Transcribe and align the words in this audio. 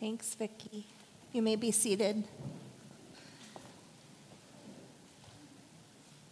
Thanks, 0.00 0.32
Vicki. 0.36 0.86
You 1.32 1.42
may 1.42 1.56
be 1.56 1.72
seated. 1.72 2.22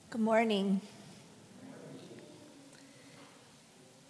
Good 0.09 0.21
morning. 0.21 0.81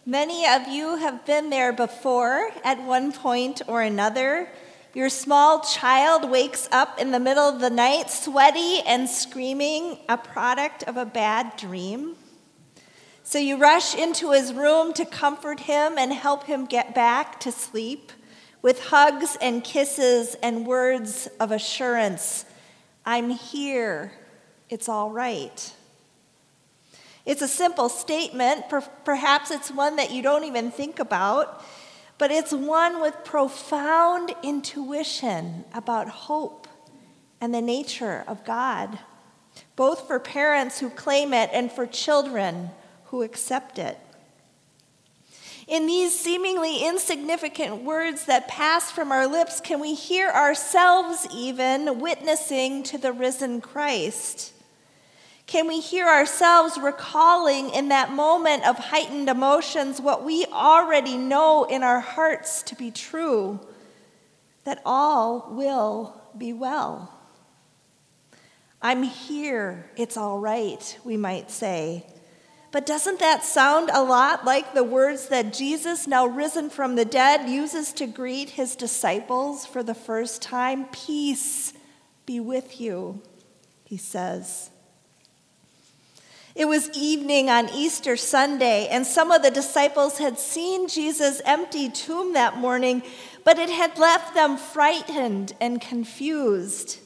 Many 0.05 0.47
of 0.47 0.69
you 0.69 0.97
have 0.97 1.25
been 1.25 1.49
there 1.49 1.73
before 1.73 2.51
at 2.65 2.83
one 2.83 3.13
point 3.13 3.63
or 3.67 3.81
another. 3.81 4.51
Your 4.93 5.09
small 5.09 5.61
child 5.61 6.31
wakes 6.31 6.69
up 6.71 7.01
in 7.01 7.11
the 7.11 7.19
middle 7.19 7.49
of 7.49 7.59
the 7.61 7.71
night, 7.71 8.11
sweaty 8.11 8.81
and 8.87 9.09
screaming, 9.09 10.01
a 10.07 10.19
product 10.19 10.83
of 10.83 10.99
a 10.99 11.07
bad 11.07 11.57
dream. 11.57 12.17
So 13.23 13.39
you 13.39 13.57
rush 13.57 13.95
into 13.95 14.33
his 14.33 14.53
room 14.53 14.93
to 14.93 15.07
comfort 15.07 15.61
him 15.61 15.97
and 15.97 16.13
help 16.13 16.45
him 16.45 16.67
get 16.67 16.95
back 16.95 17.41
to 17.41 17.51
sleep 17.51 18.13
with 18.67 18.87
hugs 18.87 19.39
and 19.41 19.63
kisses 19.63 20.35
and 20.43 20.67
words 20.67 21.29
of 21.39 21.53
assurance 21.53 22.45
I'm 23.05 23.31
here, 23.31 24.11
it's 24.69 24.89
all 24.89 25.13
right. 25.13 25.73
It's 27.25 27.43
a 27.43 27.47
simple 27.47 27.89
statement, 27.89 28.65
perhaps 29.05 29.53
it's 29.53 29.71
one 29.71 29.95
that 29.95 30.11
you 30.11 30.21
don't 30.21 30.43
even 30.43 30.73
think 30.73 30.99
about 30.99 31.65
but 32.19 32.33
it's 32.33 32.53
one 32.53 33.01
with 33.01 33.15
profound 33.25 34.35
intuition 34.43 35.65
about 35.73 36.09
hope 36.09 36.67
and 37.41 37.55
the 37.55 37.63
nature 37.63 38.25
of 38.27 38.45
God, 38.45 38.99
both 39.77 40.09
for 40.09 40.19
parents 40.19 40.81
who 40.81 40.91
claim 40.91 41.33
it 41.33 41.51
and 41.53 41.71
for 41.71 41.87
children 41.87 42.71
who 43.05 43.23
accept 43.23 43.79
it. 43.79 43.97
In 45.67 45.87
these 45.87 46.17
seemingly 46.17 46.87
insignificant 46.87 47.83
words 47.83 48.27
that 48.27 48.47
pass 48.47 48.93
from 48.93 49.11
our 49.11 49.27
lips, 49.27 49.61
can 49.61 49.81
we 49.81 49.95
hear 49.95 50.31
ourselves 50.31 51.27
even 51.35 51.99
witnessing 51.99 52.85
to 52.85 52.99
the 52.99 53.13
risen 53.13 53.61
Christ? 53.61 54.53
Can 55.47 55.67
we 55.67 55.81
hear 55.81 56.07
ourselves 56.07 56.79
recalling 56.79 57.71
in 57.71 57.89
that 57.89 58.13
moment 58.13 58.67
of 58.67 58.77
heightened 58.79 59.29
emotions 59.29 60.01
what 60.01 60.25
we 60.25 60.45
already 60.47 61.17
know 61.17 61.65
in 61.65 61.83
our 61.83 62.01
hearts 62.01 62.63
to 62.65 62.77
be 62.77 62.93
true 62.93 63.59
that 64.63 64.81
all 64.85 65.49
will 65.51 66.21
be 66.39 66.53
well? 66.53 67.13
I'm 68.81 69.03
here, 69.03 69.91
it's 69.97 70.17
all 70.17 70.39
right, 70.39 70.99
we 71.05 71.17
might 71.17 71.51
say. 71.51 72.05
But 72.77 72.85
doesn't 72.85 73.21
that 73.21 73.43
sound 73.43 73.89
a 73.91 74.03
lot 74.03 74.45
like 74.45 74.75
the 74.75 74.85
words 74.85 75.29
that 75.29 75.55
Jesus, 75.55 76.07
now 76.07 76.27
risen 76.27 76.69
from 76.69 76.95
the 76.95 77.07
dead, 77.07 77.49
uses 77.49 77.91
to 77.95 78.07
greet 78.07 78.51
his 78.51 78.77
disciples 78.77 79.65
for 79.65 79.83
the 79.83 79.95
first 79.95 80.43
time? 80.43 80.85
Peace 80.93 81.73
be 82.27 82.39
with 82.39 82.79
you, 82.79 83.23
he 83.85 83.97
says. 83.97 84.69
It 86.55 86.69
was 86.69 86.91
evening 86.91 87.49
on 87.49 87.71
Easter 87.71 88.15
Sunday, 88.15 88.89
and 88.89 89.07
some 89.07 89.31
of 89.33 89.43
the 89.43 89.51
disciples 89.51 90.19
had 90.19 90.39
seen 90.39 90.87
Jesus' 90.87 91.41
empty 91.47 91.89
tomb 91.89 92.35
that 92.35 92.59
morning, 92.59 93.03
but 93.43 93.59
it 93.59 93.71
had 93.71 93.99
left 93.99 94.35
them 94.35 94.59
frightened 94.59 95.55
and 95.63 95.81
confused. 95.81 96.99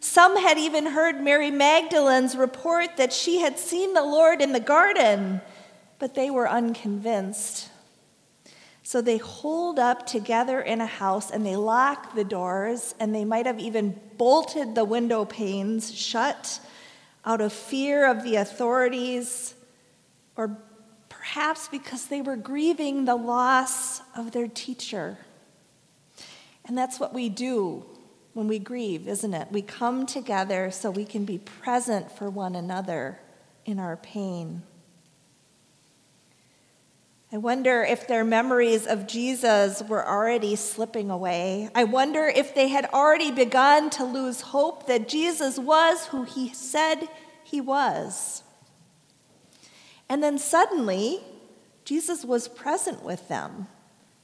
Some 0.00 0.36
had 0.36 0.58
even 0.58 0.86
heard 0.86 1.20
Mary 1.20 1.50
Magdalene's 1.50 2.36
report 2.36 2.96
that 2.96 3.12
she 3.12 3.40
had 3.40 3.58
seen 3.58 3.94
the 3.94 4.04
Lord 4.04 4.40
in 4.40 4.52
the 4.52 4.60
garden, 4.60 5.40
but 5.98 6.14
they 6.14 6.30
were 6.30 6.48
unconvinced. 6.48 7.70
So 8.82 9.02
they 9.02 9.18
holed 9.18 9.78
up 9.78 10.06
together 10.06 10.60
in 10.60 10.80
a 10.80 10.86
house 10.86 11.30
and 11.30 11.44
they 11.44 11.56
locked 11.56 12.14
the 12.14 12.24
doors, 12.24 12.94
and 12.98 13.14
they 13.14 13.24
might 13.24 13.46
have 13.46 13.58
even 13.58 14.00
bolted 14.16 14.74
the 14.74 14.84
window 14.84 15.24
panes 15.24 15.94
shut 15.94 16.60
out 17.24 17.40
of 17.40 17.52
fear 17.52 18.06
of 18.06 18.22
the 18.22 18.36
authorities, 18.36 19.54
or 20.36 20.56
perhaps 21.08 21.68
because 21.68 22.06
they 22.06 22.22
were 22.22 22.36
grieving 22.36 23.04
the 23.04 23.16
loss 23.16 24.00
of 24.16 24.30
their 24.30 24.48
teacher. 24.48 25.18
And 26.64 26.78
that's 26.78 27.00
what 27.00 27.12
we 27.12 27.28
do 27.28 27.84
when 28.34 28.48
we 28.48 28.58
grieve, 28.58 29.08
isn't 29.08 29.34
it? 29.34 29.48
We 29.50 29.62
come 29.62 30.06
together 30.06 30.70
so 30.70 30.90
we 30.90 31.04
can 31.04 31.24
be 31.24 31.38
present 31.38 32.10
for 32.10 32.30
one 32.30 32.54
another 32.54 33.18
in 33.64 33.78
our 33.78 33.96
pain. 33.96 34.62
I 37.30 37.36
wonder 37.36 37.82
if 37.82 38.08
their 38.08 38.24
memories 38.24 38.86
of 38.86 39.06
Jesus 39.06 39.82
were 39.82 40.06
already 40.06 40.56
slipping 40.56 41.10
away. 41.10 41.68
I 41.74 41.84
wonder 41.84 42.24
if 42.24 42.54
they 42.54 42.68
had 42.68 42.86
already 42.86 43.30
begun 43.30 43.90
to 43.90 44.04
lose 44.04 44.40
hope 44.40 44.86
that 44.86 45.08
Jesus 45.08 45.58
was 45.58 46.06
who 46.06 46.24
he 46.24 46.54
said 46.54 47.06
he 47.44 47.60
was. 47.60 48.42
And 50.08 50.22
then 50.22 50.38
suddenly, 50.38 51.20
Jesus 51.84 52.24
was 52.24 52.48
present 52.48 53.02
with 53.02 53.28
them, 53.28 53.66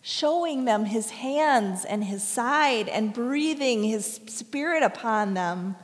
showing 0.06 0.66
them 0.66 0.84
his 0.84 1.08
hands 1.08 1.86
and 1.86 2.04
his 2.04 2.22
side 2.22 2.90
and 2.90 3.14
breathing 3.14 3.82
his 3.82 4.20
spirit 4.26 4.82
upon 4.82 5.32
them. 5.32 5.74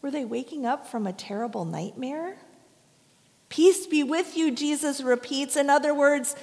Were 0.00 0.10
they 0.10 0.24
waking 0.24 0.64
up 0.64 0.86
from 0.86 1.06
a 1.06 1.12
terrible 1.12 1.66
nightmare? 1.66 2.38
Peace 3.50 3.86
be 3.86 4.02
with 4.02 4.38
you, 4.38 4.50
Jesus 4.50 5.02
repeats. 5.02 5.54
In 5.54 5.68
other 5.68 5.92
words, 5.94 6.34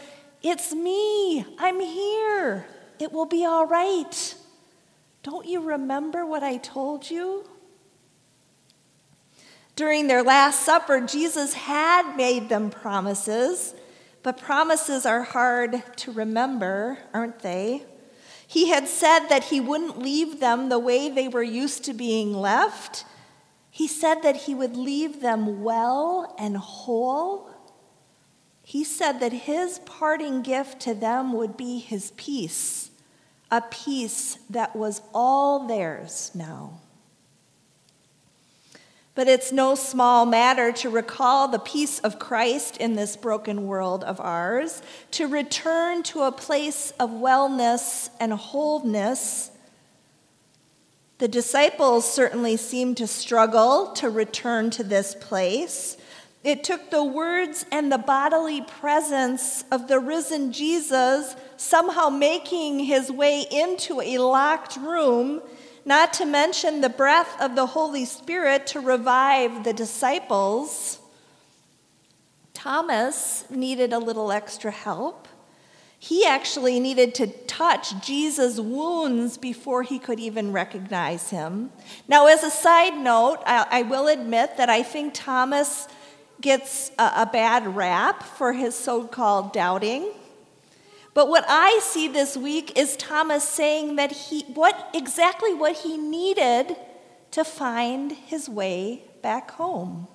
It's 0.43 0.71
me. 0.71 1.43
I'm 1.57 1.79
here. 1.79 2.67
It 2.99 3.11
will 3.11 3.25
be 3.25 3.43
all 3.43 3.65
right. 3.65 4.35
Don't 5.23 5.47
you 5.47 5.61
remember 5.61 6.27
what 6.27 6.43
I 6.43 6.57
told 6.57 7.09
you? 7.09 7.49
During 9.75 10.05
their 10.05 10.21
Last 10.21 10.61
Supper, 10.61 11.01
Jesus 11.01 11.53
had 11.55 12.15
made 12.15 12.49
them 12.49 12.69
promises, 12.69 13.73
but 14.23 14.37
promises 14.37 15.05
are 15.05 15.23
hard 15.23 15.83
to 15.97 16.11
remember, 16.11 16.99
aren't 17.13 17.39
they? 17.39 17.83
He 18.45 18.69
had 18.69 18.87
said 18.87 19.27
that 19.27 19.45
he 19.45 19.59
wouldn't 19.59 19.99
leave 19.99 20.39
them 20.39 20.69
the 20.69 20.79
way 20.79 21.09
they 21.09 21.27
were 21.27 21.43
used 21.43 21.83
to 21.85 21.93
being 21.93 22.33
left. 22.33 23.05
He 23.69 23.87
said 23.87 24.23
that 24.23 24.35
he 24.35 24.55
would 24.55 24.75
leave 24.75 25.21
them 25.21 25.63
well 25.63 26.35
and 26.39 26.57
whole. 26.57 27.49
He 28.63 28.83
said 28.83 29.19
that 29.19 29.33
his 29.33 29.79
parting 29.85 30.41
gift 30.41 30.79
to 30.81 30.93
them 30.93 31.33
would 31.33 31.57
be 31.57 31.79
his 31.79 32.11
peace, 32.17 32.91
a 33.51 33.61
peace 33.61 34.39
that 34.49 34.75
was 34.75 35.01
all 35.13 35.67
theirs 35.67 36.31
now. 36.33 36.79
But 39.19 39.27
it's 39.27 39.51
no 39.51 39.75
small 39.75 40.25
matter 40.25 40.71
to 40.71 40.89
recall 40.89 41.49
the 41.49 41.59
peace 41.59 41.99
of 41.99 42.19
Christ 42.19 42.77
in 42.77 42.93
this 42.93 43.17
broken 43.17 43.67
world 43.67 44.01
of 44.05 44.21
ours, 44.21 44.81
to 45.11 45.27
return 45.27 46.03
to 46.03 46.21
a 46.21 46.31
place 46.31 46.93
of 47.01 47.09
wellness 47.09 48.11
and 48.21 48.31
wholeness. 48.31 49.51
The 51.17 51.27
disciples 51.27 52.09
certainly 52.09 52.55
seemed 52.55 52.95
to 52.95 53.07
struggle 53.07 53.91
to 53.95 54.09
return 54.09 54.69
to 54.69 54.85
this 54.85 55.15
place. 55.15 55.97
It 56.45 56.63
took 56.63 56.89
the 56.89 57.03
words 57.03 57.65
and 57.73 57.91
the 57.91 57.97
bodily 57.97 58.61
presence 58.61 59.65
of 59.69 59.89
the 59.89 59.99
risen 59.99 60.53
Jesus 60.53 61.35
somehow 61.57 62.07
making 62.07 62.79
his 62.79 63.11
way 63.11 63.45
into 63.51 63.99
a 63.99 64.19
locked 64.19 64.77
room 64.77 65.41
not 65.85 66.13
to 66.13 66.25
mention 66.25 66.81
the 66.81 66.89
breath 66.89 67.39
of 67.41 67.55
the 67.55 67.67
Holy 67.67 68.05
Spirit 68.05 68.67
to 68.67 68.79
revive 68.79 69.63
the 69.63 69.73
disciples. 69.73 70.99
Thomas 72.53 73.49
needed 73.49 73.93
a 73.93 73.99
little 73.99 74.31
extra 74.31 74.71
help. 74.71 75.27
He 75.97 76.25
actually 76.25 76.79
needed 76.79 77.13
to 77.15 77.27
touch 77.27 77.99
Jesus' 78.05 78.59
wounds 78.59 79.37
before 79.37 79.83
he 79.83 79.99
could 79.99 80.19
even 80.19 80.53
recognize 80.53 81.29
him. 81.29 81.71
Now, 82.07 82.27
as 82.27 82.43
a 82.43 82.49
side 82.49 82.97
note, 82.97 83.39
I, 83.45 83.67
I 83.69 83.81
will 83.83 84.07
admit 84.07 84.57
that 84.57 84.69
I 84.69 84.81
think 84.81 85.13
Thomas 85.13 85.87
gets 86.39 86.91
a, 86.97 87.11
a 87.17 87.29
bad 87.31 87.75
rap 87.75 88.23
for 88.23 88.53
his 88.53 88.75
so 88.75 89.05
called 89.05 89.51
doubting. 89.51 90.11
But 91.19 91.27
what 91.27 91.43
I 91.49 91.79
see 91.83 92.07
this 92.07 92.37
week 92.37 92.77
is 92.77 92.95
Thomas 92.95 93.43
saying 93.43 93.97
that 93.97 94.09
he 94.09 94.43
what 94.43 94.89
exactly 94.93 95.53
what 95.53 95.79
he 95.79 95.97
needed 95.97 96.77
to 97.31 97.43
find 97.43 98.13
his 98.13 98.47
way 98.47 99.03
back 99.21 99.51
home. 99.51 100.07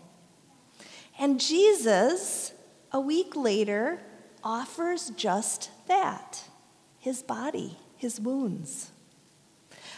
And 1.18 1.38
Jesus, 1.38 2.54
a 2.90 3.00
week 3.00 3.36
later, 3.36 4.00
offers 4.42 5.10
just 5.10 5.68
that 5.88 6.44
his 6.98 7.22
body, 7.22 7.76
his 7.98 8.18
wounds. 8.18 8.90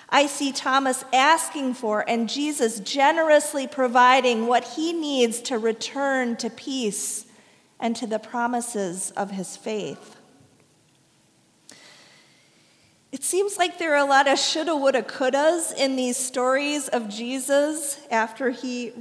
I 0.09 0.27
see 0.27 0.51
Thomas 0.51 1.05
asking 1.13 1.75
for 1.75 2.05
and 2.11 2.29
Jesus 2.29 2.81
generously 2.81 3.69
providing 3.69 4.49
what 4.49 4.65
he 4.65 4.93
needs 4.93 5.41
to 5.43 5.57
return 5.57 6.35
to 6.39 6.51
peace 6.51 7.27
and 7.79 7.95
to 7.95 8.09
the 8.09 8.19
promises 8.19 9.13
of 9.13 9.31
his 9.31 9.57
faith. 9.57 10.16
It 13.17 13.25
seems 13.25 13.57
like 13.57 13.79
there 13.79 13.95
are 13.95 14.05
a 14.05 14.05
lot 14.05 14.29
of 14.29 14.39
shoulda, 14.39 14.77
woulda, 14.77 15.01
couldas 15.01 15.75
in 15.75 15.97
these 15.97 16.19
stories 16.19 16.89
of 16.89 17.09
Jesus 17.09 17.99
after 18.11 18.51
he 18.51 18.93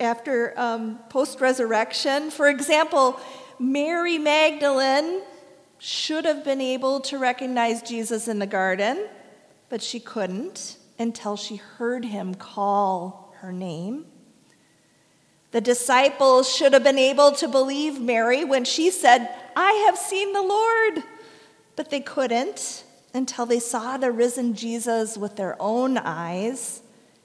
after 0.00 0.58
um, 0.58 0.98
post 1.08 1.40
resurrection. 1.40 2.32
For 2.32 2.48
example, 2.48 3.20
Mary 3.60 4.18
Magdalene 4.18 5.20
should 5.78 6.24
have 6.24 6.44
been 6.44 6.60
able 6.60 6.98
to 7.02 7.16
recognize 7.16 7.80
Jesus 7.80 8.26
in 8.26 8.40
the 8.40 8.46
garden, 8.46 9.06
but 9.68 9.82
she 9.82 10.00
couldn't 10.00 10.76
until 10.98 11.36
she 11.36 11.54
heard 11.54 12.06
him 12.06 12.34
call 12.34 13.32
her 13.36 13.52
name. 13.52 14.06
The 15.52 15.60
disciples 15.60 16.52
should 16.52 16.72
have 16.72 16.82
been 16.82 16.98
able 16.98 17.30
to 17.30 17.46
believe 17.46 18.00
Mary 18.00 18.44
when 18.44 18.64
she 18.64 18.90
said, 18.90 19.32
I 19.54 19.84
have 19.86 19.96
seen 19.96 20.32
the 20.32 20.42
Lord, 20.42 21.04
but 21.76 21.90
they 21.90 22.00
couldn't 22.00 22.82
until 23.14 23.46
they 23.46 23.60
saw 23.60 23.96
the 23.96 24.12
risen 24.12 24.54
Jesus 24.54 25.16
with 25.16 25.36
their 25.36 25.56
own 25.60 25.98
eyes 25.98 26.82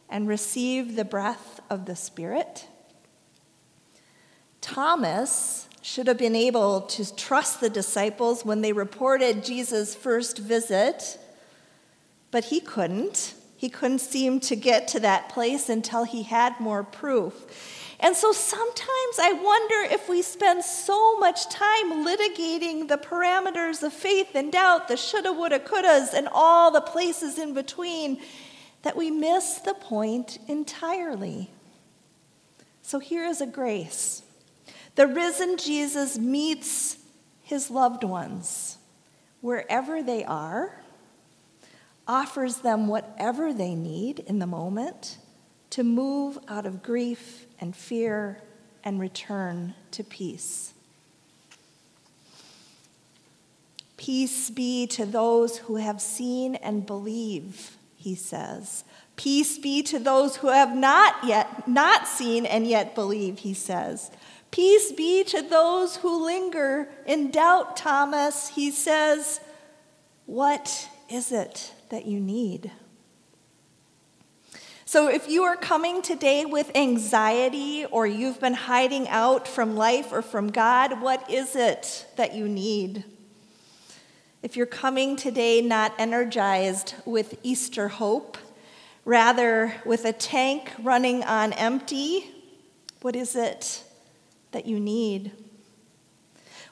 and 0.09 0.27
received 0.27 0.95
the 0.95 1.05
breath 1.05 1.59
of 1.69 1.85
the 1.85 1.95
Spirit. 1.95 2.67
Thomas 4.61 5.67
should 5.81 6.07
have 6.07 6.17
been 6.17 6.35
able 6.35 6.81
to 6.81 7.15
trust 7.15 7.59
the 7.59 7.69
disciples 7.69 8.45
when 8.45 8.61
they 8.61 8.71
reported 8.71 9.43
Jesus' 9.43 9.93
first 9.93 10.37
visit, 10.37 11.19
but 12.31 12.45
he 12.45 12.61
couldn't. 12.61 13.33
He 13.57 13.69
couldn't 13.69 13.99
seem 13.99 14.39
to 14.41 14.55
get 14.55 14.87
to 14.89 14.99
that 15.01 15.29
place 15.29 15.67
until 15.67 16.05
he 16.05 16.23
had 16.23 16.59
more 16.59 16.83
proof. 16.83 17.82
And 18.03 18.17
so 18.17 18.33
sometimes 18.33 19.17
I 19.17 19.31
wonder 19.31 19.93
if 19.93 20.09
we 20.09 20.21
spend 20.21 20.65
so 20.65 21.17
much 21.19 21.47
time 21.47 22.05
litigating 22.05 22.89
the 22.89 22.97
parameters 22.97 23.81
of 23.81 23.93
faith 23.93 24.35
and 24.35 24.51
doubt, 24.51 24.89
the 24.89 24.97
shoulda, 24.97 25.31
woulda, 25.31 25.59
couldas, 25.59 26.13
and 26.13 26.27
all 26.33 26.69
the 26.69 26.81
places 26.81 27.39
in 27.39 27.53
between, 27.53 28.19
that 28.81 28.97
we 28.97 29.09
miss 29.09 29.59
the 29.59 29.73
point 29.73 30.37
entirely. 30.49 31.49
So 32.81 32.99
here 32.99 33.23
is 33.23 33.39
a 33.39 33.47
grace 33.47 34.21
the 34.95 35.07
risen 35.07 35.57
Jesus 35.57 36.19
meets 36.19 36.97
his 37.41 37.71
loved 37.71 38.03
ones 38.03 38.77
wherever 39.41 40.03
they 40.03 40.23
are, 40.25 40.83
offers 42.05 42.57
them 42.57 42.87
whatever 42.87 43.53
they 43.53 43.73
need 43.73 44.19
in 44.19 44.39
the 44.39 44.45
moment 44.45 45.17
to 45.73 45.83
move 45.83 46.37
out 46.47 46.67
of 46.67 46.83
grief 46.83 47.47
and 47.59 47.75
fear 47.75 48.39
and 48.83 48.99
return 48.99 49.73
to 49.89 50.03
peace. 50.03 50.71
Peace 53.97 54.51
be 54.51 54.85
to 54.85 55.03
those 55.03 55.57
who 55.57 55.77
have 55.77 55.99
seen 55.99 56.53
and 56.53 56.85
believe, 56.85 57.75
he 57.95 58.13
says. 58.13 58.83
Peace 59.15 59.57
be 59.57 59.81
to 59.81 59.97
those 59.97 60.35
who 60.35 60.49
have 60.49 60.75
not 60.75 61.15
yet 61.23 61.67
not 61.67 62.07
seen 62.07 62.45
and 62.45 62.67
yet 62.67 62.93
believe, 62.93 63.39
he 63.39 63.55
says. 63.55 64.11
Peace 64.51 64.91
be 64.91 65.23
to 65.23 65.41
those 65.41 65.95
who 65.95 66.23
linger 66.23 66.87
in 67.07 67.31
doubt, 67.31 67.75
Thomas, 67.75 68.49
he 68.49 68.69
says. 68.69 69.39
What 70.27 70.87
is 71.09 71.31
it 71.31 71.73
that 71.89 72.05
you 72.05 72.19
need? 72.19 72.69
So, 74.93 75.07
if 75.07 75.27
you 75.27 75.41
are 75.41 75.55
coming 75.55 76.03
today 76.03 76.45
with 76.45 76.69
anxiety 76.75 77.83
or 77.83 78.05
you've 78.05 78.39
been 78.39 78.53
hiding 78.53 79.09
out 79.09 79.47
from 79.47 79.75
life 79.75 80.11
or 80.11 80.21
from 80.21 80.51
God, 80.51 81.01
what 81.01 81.27
is 81.31 81.55
it 81.55 82.05
that 82.15 82.35
you 82.35 82.47
need? 82.47 83.03
If 84.43 84.55
you're 84.55 84.67
coming 84.67 85.15
today 85.15 85.61
not 85.61 85.95
energized 85.97 86.93
with 87.05 87.39
Easter 87.41 87.87
hope, 87.87 88.37
rather 89.03 89.73
with 89.83 90.05
a 90.05 90.13
tank 90.13 90.71
running 90.77 91.23
on 91.23 91.53
empty, 91.53 92.29
what 93.01 93.15
is 93.15 93.35
it 93.35 93.83
that 94.51 94.67
you 94.67 94.79
need? 94.79 95.31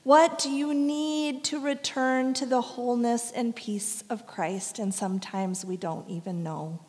What 0.04 0.38
do 0.38 0.52
you 0.52 0.76
need 0.76 1.44
to 1.46 1.60
return 1.60 2.36
to 2.36 2.46
the 2.46 2.62
wholeness 2.62 3.32
and 3.32 3.56
peace 3.56 4.04
of 4.12 4.28
Christ? 4.28 4.78
And 4.78 4.94
sometimes 4.94 5.66
we 5.66 5.76
don't 5.76 6.08
even 6.08 6.44
know 6.44 6.82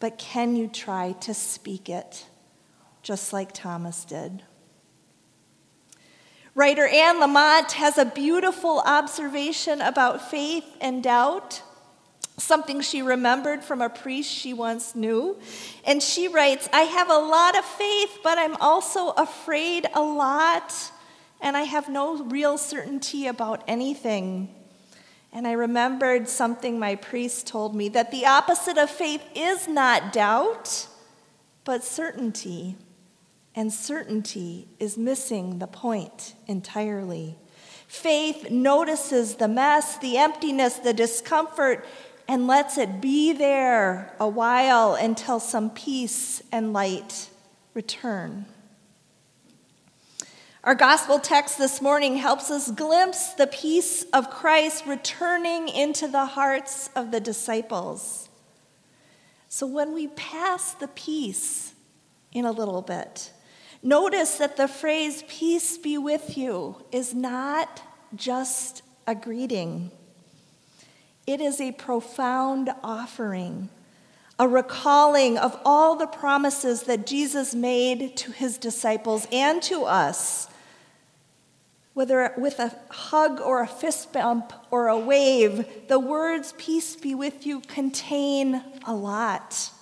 but 0.00 0.18
can 0.18 0.56
you 0.56 0.68
try 0.68 1.12
to 1.20 1.34
speak 1.34 1.88
it 1.88 2.26
just 3.02 3.32
like 3.32 3.52
Thomas 3.52 4.04
did? 4.04 4.42
Writer 6.54 6.88
Anne 6.88 7.20
Lamott 7.20 7.70
has 7.72 7.98
a 7.98 8.04
beautiful 8.04 8.80
observation 8.84 9.80
about 9.80 10.28
faith 10.28 10.64
and 10.80 11.04
doubt, 11.04 11.62
something 12.36 12.80
she 12.80 13.00
remembered 13.00 13.62
from 13.62 13.80
a 13.80 13.88
priest 13.88 14.28
she 14.28 14.52
once 14.52 14.96
knew. 14.96 15.38
And 15.84 16.02
she 16.02 16.26
writes 16.26 16.68
I 16.72 16.80
have 16.80 17.10
a 17.10 17.18
lot 17.18 17.56
of 17.56 17.64
faith, 17.64 18.18
but 18.24 18.38
I'm 18.38 18.56
also 18.56 19.10
afraid 19.10 19.86
a 19.94 20.02
lot, 20.02 20.74
and 21.40 21.56
I 21.56 21.62
have 21.62 21.88
no 21.88 22.24
real 22.24 22.58
certainty 22.58 23.28
about 23.28 23.62
anything. 23.68 24.52
And 25.32 25.46
I 25.46 25.52
remembered 25.52 26.28
something 26.28 26.78
my 26.78 26.94
priest 26.94 27.46
told 27.46 27.74
me 27.74 27.88
that 27.90 28.10
the 28.10 28.26
opposite 28.26 28.78
of 28.78 28.90
faith 28.90 29.22
is 29.34 29.68
not 29.68 30.12
doubt, 30.12 30.88
but 31.64 31.84
certainty. 31.84 32.76
And 33.54 33.72
certainty 33.72 34.68
is 34.78 34.96
missing 34.96 35.58
the 35.58 35.66
point 35.66 36.34
entirely. 36.46 37.36
Faith 37.86 38.50
notices 38.50 39.36
the 39.36 39.48
mess, 39.48 39.98
the 39.98 40.16
emptiness, 40.16 40.76
the 40.76 40.92
discomfort, 40.92 41.84
and 42.28 42.46
lets 42.46 42.76
it 42.76 43.00
be 43.00 43.32
there 43.32 44.14
a 44.20 44.28
while 44.28 44.94
until 44.94 45.40
some 45.40 45.70
peace 45.70 46.42
and 46.52 46.72
light 46.72 47.30
return. 47.74 48.44
Our 50.68 50.74
gospel 50.74 51.18
text 51.18 51.56
this 51.56 51.80
morning 51.80 52.16
helps 52.16 52.50
us 52.50 52.70
glimpse 52.70 53.32
the 53.32 53.46
peace 53.46 54.02
of 54.12 54.28
Christ 54.28 54.84
returning 54.84 55.66
into 55.66 56.06
the 56.06 56.26
hearts 56.26 56.90
of 56.94 57.10
the 57.10 57.20
disciples. 57.20 58.28
So 59.48 59.66
when 59.66 59.94
we 59.94 60.08
pass 60.08 60.74
the 60.74 60.88
peace 60.88 61.72
in 62.32 62.44
a 62.44 62.52
little 62.52 62.82
bit, 62.82 63.32
notice 63.82 64.36
that 64.36 64.58
the 64.58 64.68
phrase, 64.68 65.24
peace 65.26 65.78
be 65.78 65.96
with 65.96 66.36
you, 66.36 66.84
is 66.92 67.14
not 67.14 67.80
just 68.14 68.82
a 69.06 69.14
greeting. 69.14 69.90
It 71.26 71.40
is 71.40 71.62
a 71.62 71.72
profound 71.72 72.68
offering, 72.84 73.70
a 74.38 74.46
recalling 74.46 75.38
of 75.38 75.58
all 75.64 75.96
the 75.96 76.06
promises 76.06 76.82
that 76.82 77.06
Jesus 77.06 77.54
made 77.54 78.18
to 78.18 78.32
his 78.32 78.58
disciples 78.58 79.26
and 79.32 79.62
to 79.62 79.84
us. 79.84 80.50
Whether 81.98 82.32
with 82.36 82.60
a 82.60 82.72
hug 82.90 83.40
or 83.40 83.60
a 83.60 83.66
fist 83.66 84.12
bump 84.12 84.52
or 84.70 84.86
a 84.86 84.96
wave, 84.96 85.88
the 85.88 85.98
words, 85.98 86.54
Peace 86.56 86.94
be 86.94 87.12
with 87.12 87.44
you, 87.44 87.58
contain 87.62 88.62
a 88.86 88.94
lot. 88.94 89.72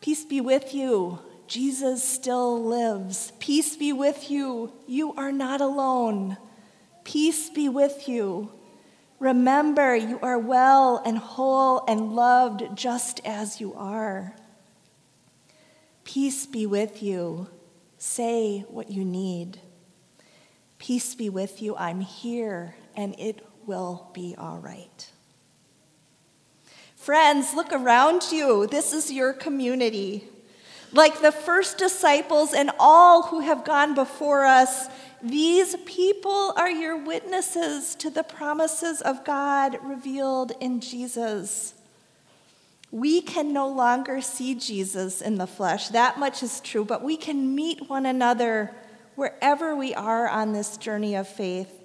Peace 0.00 0.24
be 0.24 0.40
with 0.40 0.74
you. 0.74 1.20
Jesus 1.46 2.02
still 2.02 2.60
lives. 2.60 3.34
Peace 3.38 3.76
be 3.76 3.92
with 3.92 4.28
you. 4.28 4.72
You 4.88 5.14
are 5.14 5.30
not 5.30 5.60
alone. 5.60 6.38
Peace 7.04 7.48
be 7.48 7.68
with 7.68 8.08
you. 8.08 8.50
Remember, 9.20 9.94
you 9.94 10.18
are 10.22 10.40
well 10.40 11.00
and 11.06 11.18
whole 11.18 11.84
and 11.86 12.16
loved 12.16 12.76
just 12.76 13.20
as 13.24 13.60
you 13.60 13.74
are. 13.74 14.34
Peace 16.02 16.46
be 16.46 16.66
with 16.66 17.00
you. 17.00 17.46
Say 17.96 18.64
what 18.68 18.90
you 18.90 19.04
need. 19.04 19.60
Peace 20.78 21.14
be 21.14 21.28
with 21.28 21.62
you. 21.62 21.74
I'm 21.76 22.00
here 22.00 22.74
and 22.94 23.18
it 23.18 23.46
will 23.66 24.10
be 24.12 24.34
all 24.36 24.58
right. 24.58 25.10
Friends, 26.96 27.54
look 27.54 27.72
around 27.72 28.32
you. 28.32 28.66
This 28.66 28.92
is 28.92 29.12
your 29.12 29.32
community. 29.32 30.24
Like 30.92 31.20
the 31.20 31.32
first 31.32 31.78
disciples 31.78 32.52
and 32.52 32.70
all 32.78 33.24
who 33.24 33.40
have 33.40 33.64
gone 33.64 33.94
before 33.94 34.44
us, 34.44 34.88
these 35.22 35.76
people 35.84 36.52
are 36.56 36.70
your 36.70 36.96
witnesses 36.96 37.94
to 37.96 38.10
the 38.10 38.22
promises 38.22 39.00
of 39.00 39.24
God 39.24 39.78
revealed 39.82 40.52
in 40.60 40.80
Jesus. 40.80 41.74
We 42.90 43.20
can 43.20 43.52
no 43.52 43.68
longer 43.68 44.20
see 44.20 44.54
Jesus 44.54 45.20
in 45.20 45.38
the 45.38 45.46
flesh, 45.46 45.88
that 45.88 46.18
much 46.18 46.42
is 46.42 46.60
true, 46.60 46.84
but 46.84 47.02
we 47.02 47.16
can 47.16 47.54
meet 47.54 47.88
one 47.88 48.06
another 48.06 48.74
wherever 49.16 49.74
we 49.74 49.94
are 49.94 50.28
on 50.28 50.52
this 50.52 50.76
journey 50.76 51.14
of 51.16 51.26
faith 51.26 51.82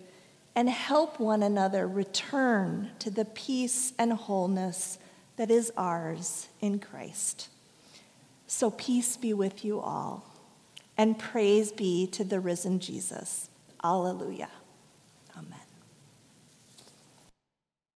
and 0.56 0.70
help 0.70 1.20
one 1.20 1.42
another 1.42 1.88
return 1.88 2.92
to 3.00 3.10
the 3.10 3.26
peace 3.26 3.94
and 3.98 4.14
wholeness 4.14 5.00
that 5.38 5.50
is 5.50 5.72
ours 5.76 6.50
in 6.60 6.78
Christ. 6.78 7.50
So, 8.48 8.70
peace 8.70 9.16
be 9.18 9.34
with 9.34 9.64
you 9.64 9.80
all 9.80 10.26
and 10.98 11.18
praise 11.18 11.72
be 11.72 12.06
to 12.08 12.24
the 12.24 12.40
risen 12.40 12.80
Jesus. 12.80 13.50
Alleluia. 13.84 14.50